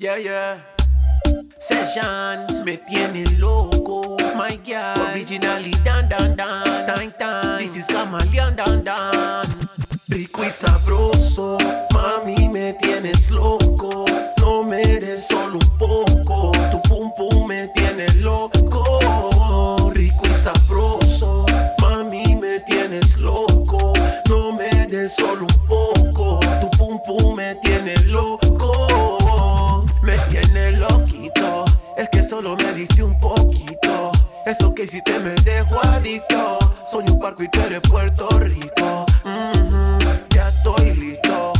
Yeah, 0.00 0.16
yeah. 0.16 0.56
Session 1.58 2.64
me 2.64 2.78
tiene 2.88 3.22
loco, 3.38 4.16
my 4.34 4.56
girl. 4.64 4.96
Originally 5.12 5.72
dan 5.84 6.08
dan 6.08 6.34
dan, 6.36 6.86
tan 6.86 7.12
tan. 7.18 7.58
This 7.58 7.76
is 7.76 7.86
Camaleón 7.86 8.56
dan 8.56 8.82
dan. 8.82 9.44
Rico 10.08 10.42
y 10.42 10.50
sabroso, 10.50 11.58
mami 11.92 12.48
me 12.48 12.72
tienes 12.80 13.30
loco. 13.30 14.06
No 14.38 14.64
me 14.64 14.80
des 14.80 15.28
solo 15.28 15.58
un 15.60 15.76
poco, 15.76 16.52
tu 16.70 16.80
pum 16.88 17.12
pum 17.14 17.46
me 17.46 17.68
tiene 17.74 18.08
loco. 18.24 19.92
Rico 19.92 20.24
y 20.24 20.32
sabroso, 20.32 21.44
mami 21.82 22.36
me 22.40 22.58
tienes 22.60 23.18
loco. 23.18 23.92
No 24.30 24.52
me 24.52 24.86
des 24.86 25.12
solo 25.12 25.42
un 25.42 25.66
poco, 25.68 25.79
solo 32.42 32.56
me 32.56 32.72
diste 32.72 33.02
un 33.02 33.18
poquito. 33.20 34.12
Eso 34.46 34.74
que 34.74 34.84
hiciste 34.84 35.18
me 35.20 35.34
dejó 35.42 35.78
adicto. 35.84 36.58
Soy 36.90 37.04
un 37.10 37.18
parco 37.18 37.42
y 37.42 37.48
tú 37.50 37.60
eres 37.60 37.80
Puerto 37.82 38.28
Rico. 38.38 39.04
Mhm, 39.26 39.98
Ya 40.34 40.48
estoy 40.48 40.94
listo. 40.94 41.52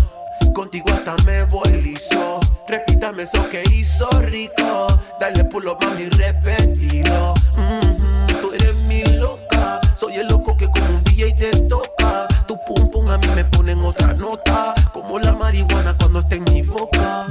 Contigo 0.55 0.87
hasta 0.91 1.15
me 1.27 1.45
voy 1.45 1.71
liso. 1.83 2.41
Repítame 2.67 3.25
eso 3.25 3.47
que 3.49 3.63
hizo 3.75 4.09
rico. 4.23 4.87
Dale 5.21 5.45
pulo 5.45 5.77
mami, 5.83 6.09
repetilo. 6.09 7.35
Mhm, 7.59 8.41
Tú 8.41 8.51
eres 8.55 8.75
mi 8.89 9.03
loca. 9.05 9.81
Soy 9.97 10.15
el 10.17 10.29
loco 10.29 10.57
que 10.57 10.67
con 10.71 10.83
un 10.83 11.05
DJ 11.05 11.35
te 11.35 11.51
toca. 11.69 12.27
Tu 12.47 12.57
pum 12.67 12.89
pum 12.91 13.11
a 13.11 13.19
mí 13.19 13.27
me 13.35 13.45
pone 13.45 13.73
en 13.73 13.85
otra 13.85 14.15
nota. 14.15 14.75
Como 14.95 15.19
la 15.19 15.33
marihuana 15.35 15.95
cuando 15.99 16.21
está 16.21 16.37
en 16.37 16.45
mi 16.45 16.63
boca. 16.63 17.27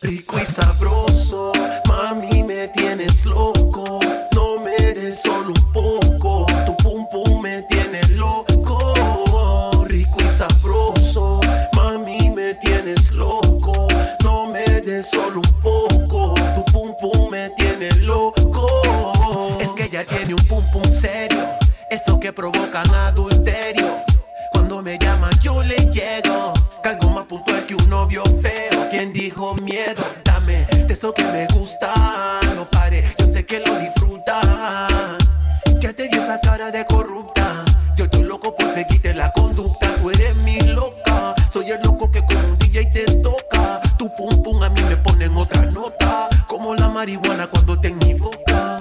Rico 0.00 0.38
y 0.38 0.44
sabroso, 0.44 1.50
Solo 15.02 15.40
un 15.40 15.60
poco, 15.60 16.34
tu 16.54 16.64
pum 16.72 16.94
pum 17.00 17.28
me 17.30 17.50
tiene 17.50 17.90
loco. 18.02 18.68
Es 19.60 19.70
que 19.70 19.84
ella 19.84 20.04
tiene 20.04 20.34
un 20.34 20.46
pum 20.46 20.64
pum 20.72 20.84
serio, 20.84 21.44
eso 21.90 22.20
que 22.20 22.32
provocan 22.32 22.88
adulterio. 22.94 24.04
Cuando 24.52 24.82
me 24.82 24.96
llama 24.98 25.30
yo 25.42 25.60
le 25.62 25.76
llego 25.90 26.52
Cargo 26.82 27.10
más 27.10 27.24
puntual 27.24 27.66
que 27.66 27.74
un 27.74 27.90
novio 27.90 28.22
feo 28.40 28.88
¿Quién 28.88 29.12
dijo 29.12 29.54
miedo? 29.56 30.02
Dame 30.24 30.64
de 30.86 30.94
eso 30.94 31.12
que 31.12 31.24
me 31.24 31.46
gusta 31.48 31.92
No 32.54 32.64
pare, 32.70 33.02
yo 33.18 33.26
sé 33.26 33.44
que 33.44 33.58
lo 33.60 33.76
disfrutas 33.78 35.18
Ya 35.80 35.92
te 35.92 36.08
vi 36.08 36.16
esa 36.16 36.40
cara 36.40 36.70
de 36.70 36.84
corrupta 36.86 37.64
Yo 37.96 38.04
estoy 38.04 38.22
loco 38.22 38.54
por 38.54 38.72
seguirte 38.74 39.12
la 39.12 39.32
conducta 39.32 39.88
Tú 39.96 40.10
eres 40.10 40.36
mi 40.36 40.60
loca 40.60 41.34
Soy 41.50 41.70
el 41.70 41.82
loco 41.82 41.93
pum 44.16 44.42
pum 44.42 44.62
a 44.62 44.68
mí 44.70 44.80
me 44.82 44.96
pone 44.96 45.26
en 45.26 45.36
otra 45.36 45.62
nota 45.66 46.28
Como 46.46 46.74
la 46.74 46.88
marihuana 46.88 47.46
cuando 47.46 47.74
está 47.74 47.88
en 47.88 47.98
mi 47.98 48.14
boca 48.14 48.80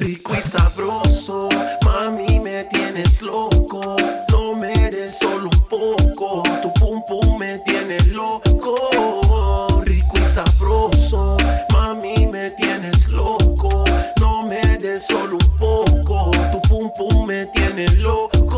Rico 0.00 0.32
y 0.34 0.40
sabroso, 0.40 1.50
mami 1.84 2.40
me 2.40 2.64
tienes 2.64 3.20
loco. 3.20 3.96
No 4.30 4.54
me 4.54 4.72
des 4.90 5.18
solo 5.18 5.50
un 5.52 5.68
poco, 5.68 6.42
tu 6.62 6.72
pum 6.72 7.02
pum 7.06 7.36
me 7.38 7.58
tiene 7.58 7.98
loco. 8.06 9.82
Rico 9.84 10.18
y 10.18 10.24
sabroso, 10.24 11.36
mami 11.70 12.26
me 12.32 12.50
tienes 12.52 13.08
loco. 13.08 13.84
No 14.20 14.42
me 14.44 14.78
des 14.78 15.06
solo 15.06 15.36
un 15.36 15.58
poco, 15.58 16.30
tu 16.50 16.62
pum 16.62 16.90
pum 16.96 17.26
me 17.28 17.44
tiene 17.48 17.86
loco. 17.96 18.49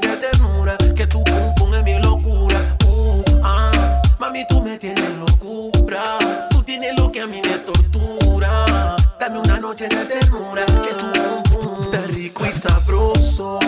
De 0.00 0.16
ternura, 0.16 0.76
que 0.94 1.08
tu 1.08 1.24
pum 1.24 1.54
pum 1.56 1.74
es 1.74 1.82
mi 1.82 1.98
locura. 1.98 2.60
Uh, 2.86 3.20
ah, 3.42 4.00
mami 4.20 4.46
tú 4.46 4.62
me 4.62 4.78
tienes 4.78 5.14
locura, 5.16 6.18
tú 6.50 6.62
tienes 6.62 6.96
lo 6.96 7.10
que 7.10 7.22
a 7.22 7.26
mí 7.26 7.40
me 7.42 7.58
tortura. 7.58 8.94
Dame 9.18 9.40
una 9.40 9.58
noche 9.58 9.88
de 9.88 9.96
ternura, 10.06 10.64
que 10.66 10.94
tu 10.94 11.12
pum 11.12 11.42
pum 11.50 11.84
está 11.84 12.06
rico 12.06 12.46
y 12.46 12.52
sabroso. 12.52 13.58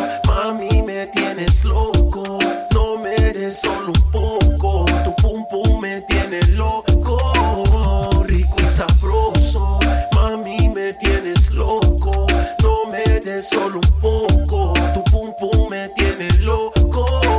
Solo 13.43 13.81
un 13.81 14.01
poco, 14.01 14.73
tu 14.95 15.03
pum 15.11 15.35
pum 15.39 15.67
me 15.71 15.89
tiene 15.95 16.29
loco. 16.39 17.30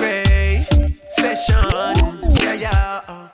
X-ray 0.00 0.64
session. 1.08 1.56
Yeah, 2.36 2.52
yeah. 2.54 3.28